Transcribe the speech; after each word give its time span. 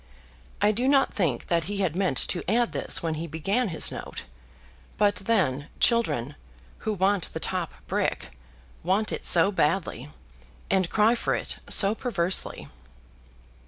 I 0.63 0.71
do 0.71 0.87
not 0.87 1.13
think 1.13 1.45
that 1.45 1.65
he 1.65 1.77
had 1.77 1.95
meant 1.95 2.17
to 2.29 2.41
add 2.49 2.71
this 2.71 3.03
when 3.03 3.13
he 3.21 3.27
began 3.27 3.67
his 3.67 3.91
note; 3.91 4.23
but 4.97 5.17
then 5.17 5.67
children, 5.79 6.33
who 6.79 6.93
want 6.95 7.31
the 7.33 7.39
top 7.39 7.71
brick, 7.85 8.35
want 8.83 9.11
it 9.11 9.27
so 9.27 9.51
badly, 9.51 10.09
and 10.71 10.89
cry 10.89 11.13
for 11.13 11.35
it 11.35 11.57
so 11.69 11.93
perversely! 11.93 12.67